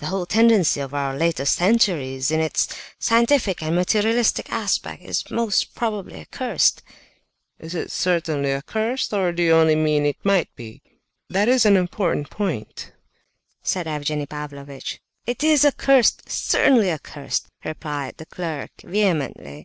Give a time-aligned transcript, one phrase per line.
[0.00, 2.66] The whole tendency of our latest centuries, in its
[2.98, 6.82] scientific and materialistic aspect, is most probably accursed."
[7.60, 9.14] "Is it certainly accursed?...
[9.14, 10.82] or do you only mean it might be?
[11.30, 12.90] That is an important point,"
[13.62, 15.00] said Evgenie Pavlovitch.
[15.26, 19.60] "It is accursed, certainly accursed!" replied the clerk, vehemently.